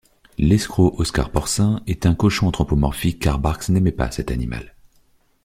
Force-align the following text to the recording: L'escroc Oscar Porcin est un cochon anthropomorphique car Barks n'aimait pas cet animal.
L'escroc 0.39 0.95
Oscar 0.99 1.29
Porcin 1.29 1.83
est 1.85 2.07
un 2.07 2.15
cochon 2.15 2.47
anthropomorphique 2.47 3.19
car 3.21 3.37
Barks 3.37 3.69
n'aimait 3.69 3.91
pas 3.91 4.09
cet 4.09 4.31
animal. 4.31 4.73